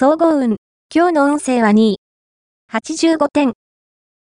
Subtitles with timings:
[0.00, 0.58] 総合運。
[0.94, 2.00] 今日の運勢は2位。
[2.72, 3.54] 85点。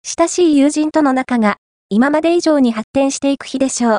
[0.03, 1.59] 親しい友人との仲が、
[1.91, 3.99] 今まで以上に発展していく日でしょう。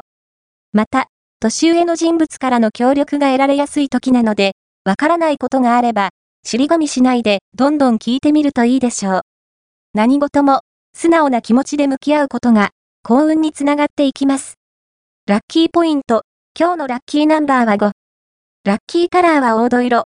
[0.73, 1.05] また、
[1.39, 4.53] 年上の人物からの協力が得られやすい時なので、
[4.85, 6.09] わからないことがあれば、
[6.43, 9.21] 尻込みしないで、どんどん聞いてみるといいでしょう。
[9.93, 10.61] 何事も、
[10.95, 12.71] 素直な気持ちで向き合うことが、
[13.03, 14.55] 幸運につながっていきます。
[15.27, 16.23] ラッキーポイント。
[16.59, 17.91] 今日のラッキーナンバーは5。
[18.63, 20.05] ラッキーカラーは黄土色。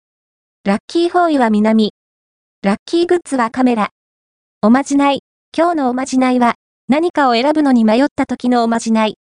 [0.65, 1.93] ラッキーフォーイは南。
[2.63, 3.91] ラッキーグッズはカメラ。
[4.63, 5.19] おまじない。
[5.55, 6.55] 今日のおまじないは、
[6.87, 9.19] 何かを選ぶのに迷った時のおまじない。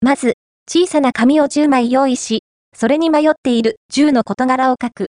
[0.00, 5.08] まず、小さな紙を10枚用意し、それに迷っている10の事柄を書く。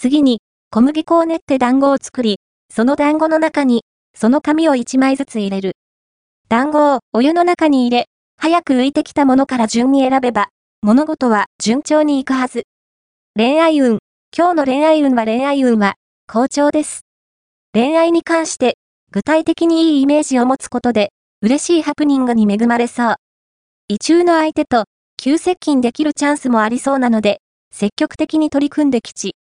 [0.00, 0.40] 次に、
[0.70, 2.38] 小麦粉を練って団子を作り、
[2.74, 3.82] その団子の中に、
[4.14, 5.72] その紙を1枚ずつ入れる。
[6.48, 8.06] 団子をお湯の中に入れ、
[8.38, 10.48] 早く浮いてきたものから順に選べば、
[10.80, 12.62] 物事は順調にいくはず。
[13.36, 13.98] 恋愛運。
[14.38, 15.94] 今日の恋愛運は恋愛運は、
[16.30, 17.06] 好調です。
[17.72, 18.76] 恋愛に関して、
[19.10, 23.14] 具体的にいいイメージを持つことで、嬉しいハプニングに恵まれそう。
[23.88, 24.84] 異中の相手と、
[25.16, 27.40] 急接近できるチャンスもありそうなので、
[27.72, 29.36] 積極的に取り組んで吉。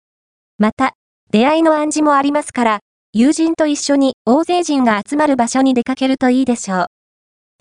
[0.58, 0.92] また、
[1.30, 2.80] 出会いの暗示もありますから、
[3.14, 6.86] 友人と一緒に大勢人が集まる場所に出かけるといいでしょう。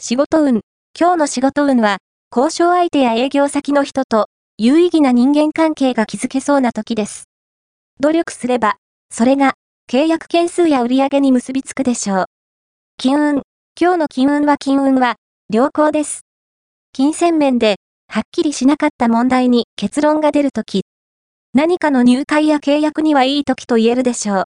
[0.00, 0.62] 仕事運。
[0.98, 1.98] 今日の仕事運は、
[2.36, 4.26] 交渉相手や営業先の人と、
[4.62, 7.30] 有意義な人間関係が築けそうな時です。
[7.98, 8.76] 努力すれば、
[9.10, 9.54] それが、
[9.90, 12.24] 契約件数や売上に結びつくでしょう。
[12.98, 13.42] 金運。
[13.80, 15.16] 今日の金運は金運は、
[15.48, 16.26] 良好です。
[16.92, 20.82] 金銭面で、はっきりしなかった問題に結論が出るとき、
[21.54, 24.38] 何かの入会や契約にはいい時と言えるでしょう。